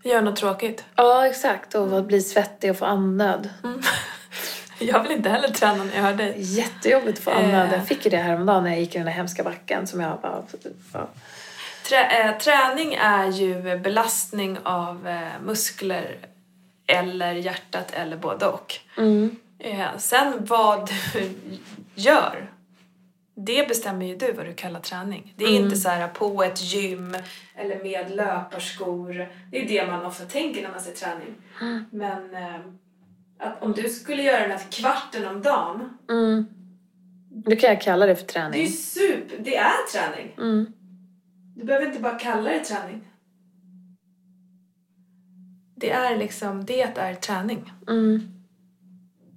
[0.04, 0.84] Gör något tråkigt?
[0.96, 3.48] Ja exakt och att bli svettig och få andnöd.
[4.82, 6.34] Jag vill inte heller träna när jag hör dig.
[6.38, 7.66] Jättejobbigt att få andnöd.
[7.66, 7.72] Eh.
[7.72, 10.20] Jag fick ju det häromdagen när jag gick i den där hemska backen som jag
[10.20, 10.42] bara...
[10.92, 11.08] Ja.
[11.88, 16.16] Trä, eh, träning är ju belastning av eh, muskler
[16.86, 18.74] eller hjärtat eller både och.
[18.98, 19.36] Mm.
[19.58, 21.30] Eh, sen vad du
[21.94, 22.50] gör,
[23.34, 25.34] det bestämmer ju du vad du kallar träning.
[25.36, 27.16] Det är inte så här på ett gym
[27.56, 29.28] eller med löparskor.
[29.50, 31.34] Det är det man ofta tänker när man säger träning.
[31.90, 32.60] Men eh,
[33.42, 36.46] att om du skulle göra den här kvarten om dagen, Mm.
[37.46, 38.68] Nu kan jag kalla det för det är träning.
[38.68, 40.34] super, det är träning.
[40.38, 40.66] Mm.
[41.56, 43.08] Du behöver inte bara kalla det träning.
[45.76, 47.72] Det är liksom, det är träning.
[47.88, 48.20] Mm.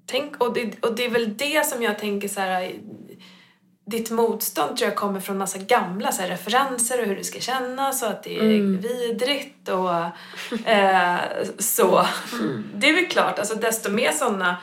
[0.05, 2.71] Tänk, och, det, och det är väl det som jag tänker så här.
[3.85, 7.39] Ditt motstånd tror jag kommer från massa gamla så här, referenser och hur det ska
[7.39, 8.81] kännas och att det är Mm.
[8.81, 9.95] vidrigt och
[10.69, 11.19] eh,
[11.59, 12.05] så.
[12.75, 14.57] Det är väl klart, alltså desto mer sådana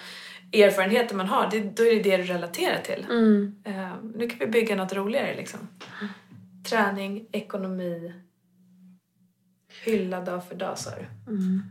[0.53, 3.07] erfarenheter man har, det, då är det det du relaterar till.
[3.11, 3.55] Mm.
[3.65, 5.61] Eh, nu kan vi bygga något roligare liksom.
[6.69, 8.13] Träning, ekonomi,
[9.85, 11.33] hylla dag för dag sa du.
[11.33, 11.63] Mm.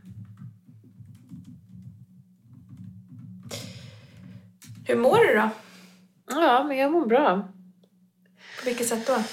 [4.85, 5.49] Hur mår du då?
[6.31, 7.47] Ja, men jag mår bra.
[8.59, 9.23] På vilket sätt då?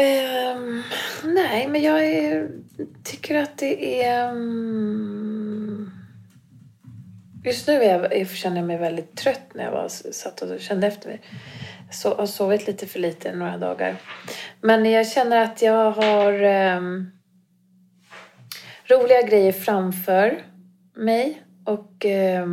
[0.00, 0.82] Ehm,
[1.24, 2.50] nej, men jag är,
[3.04, 4.28] tycker att det är...
[4.30, 5.90] mm,
[7.44, 10.86] just nu är jag, känner jag mig väldigt trött när jag var, satt och kände
[10.86, 11.20] efter mig.
[11.90, 13.96] Så, har sovit lite för lite några dagar.
[14.60, 17.10] Men jag känner att jag har ehm,
[18.88, 20.42] roliga grejer framför
[20.94, 21.42] mig.
[21.64, 22.46] Och eh,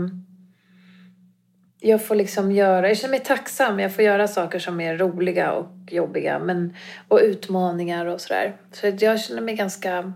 [1.85, 3.79] jag får liksom göra, jag känner mig tacksam.
[3.79, 6.39] Jag får göra saker som är roliga och jobbiga.
[6.39, 6.75] Men,
[7.07, 8.55] och utmaningar och sådär.
[8.71, 10.13] Så jag känner mig ganska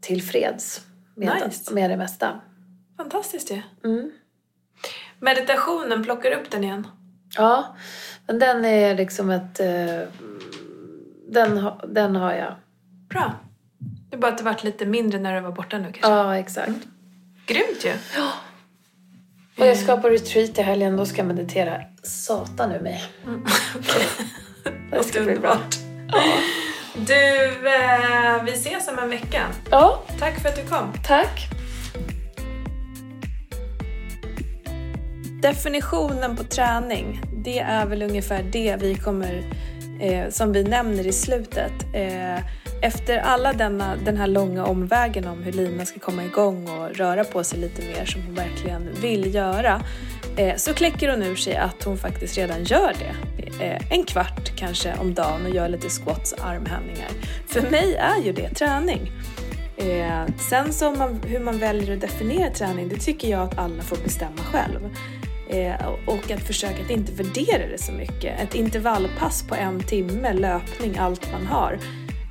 [0.00, 0.80] tillfreds
[1.14, 1.74] med, Nice.
[1.74, 2.40] med det mesta.
[2.96, 3.62] Fantastiskt ju.
[3.84, 4.10] Mm.
[5.20, 6.86] Meditationen, plockar du upp den igen?
[7.36, 7.76] Ja,
[8.26, 9.60] men den är liksom ett...
[9.60, 10.00] Eh,
[11.28, 12.54] den, den har jag.
[13.08, 13.32] Bra.
[14.10, 16.10] Det är bara att det varit lite mindre när du var borta nu kanske.
[16.10, 16.72] Ja, exakt.
[17.46, 17.92] Grymt ju.
[19.58, 23.02] Och jag ska på retreat i helgen, då ska jag meditera satan ur mig.
[24.90, 25.58] Det ska bli bra.
[26.94, 29.42] Du, eh, vi ses om en vecka.
[29.70, 30.92] Ja, Tack för att du kom.
[31.06, 31.48] tack.
[35.42, 39.42] Definitionen på träning, det är väl ungefär det vi kommer,
[40.00, 41.72] eh, som vi nämner i slutet.
[41.94, 42.38] Eh,
[42.82, 47.24] efter alla denna, den här långa omvägen om hur Lina ska komma igång och röra
[47.24, 49.82] på sig lite mer som hon verkligen vill göra,
[50.36, 53.14] eh, så kläcker hon ur sig att hon faktiskt redan gör det.
[53.64, 57.08] Eh, en kvart kanske om dagen och gör lite squats och armhävningar.
[57.46, 59.10] För mig är ju det träning.
[59.76, 63.82] Eh, sen så man, hur man väljer att definiera träning, det tycker jag att alla
[63.82, 64.96] får bestämma själv.
[65.48, 68.40] Eh, och att försöka att inte värdera det så mycket.
[68.40, 71.78] Ett intervallpass på en timme, löpning, allt man har.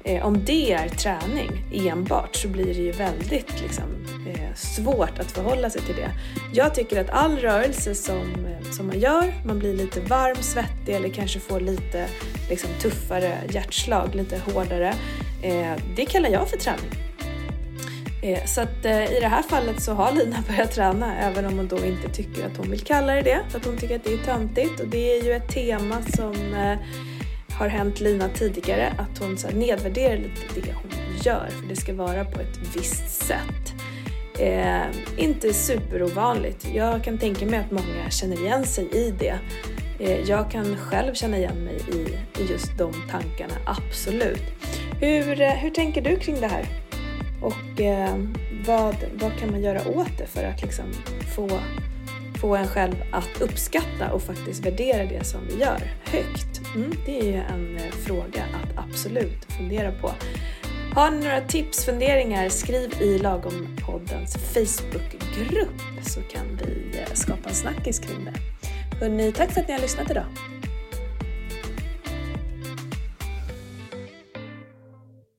[0.04, 3.84] Eh, om det är träning enbart så blir det ju väldigt liksom,
[4.28, 6.12] eh, svårt att förhålla sig till det.
[6.54, 10.96] Jag tycker att all rörelse som, eh, som man gör, man blir lite varm, svettig
[10.96, 12.08] eller kanske får lite
[12.50, 14.94] liksom, tuffare hjärtslag, lite hårdare.
[15.96, 16.92] Det kallar jag för träning.
[18.46, 21.86] Så att i det här fallet så har Lina börjat träna även om hon då
[21.86, 23.40] inte tycker att hon vill kalla det det.
[23.50, 26.36] För att hon tycker att det är töntigt och det är ju ett tema som
[27.62, 28.94] har hänt Lina tidigare.
[28.98, 30.92] Att hon så här nedvärderar lite det hon
[31.24, 33.74] gör för det ska vara på ett visst sätt.
[34.40, 34.82] Eh,
[35.18, 36.68] inte superovanligt.
[36.74, 39.40] Jag kan tänka mig att många känner igen sig i det.
[40.00, 44.44] Eh, jag kan själv känna igen mig i, i just de tankarna, absolut.
[45.02, 46.66] Hur, eh, hur tänker du kring det här?
[47.42, 48.16] Och eh,
[48.68, 50.86] vad, vad kan man göra åt det för att liksom
[51.36, 51.50] få,
[52.42, 56.62] få en själv att uppskatta och faktiskt värdera det som vi gör högt?
[56.76, 60.12] Mm, det är ju en eh, fråga att absolut fundera på.
[60.96, 67.56] Har ni några tips, funderingar, skriv i Lagompoddens Facebookgrupp så kan vi eh, skapa en
[67.56, 68.34] snackis kring det.
[69.00, 70.26] Hörrni, tack för att ni har lyssnat idag.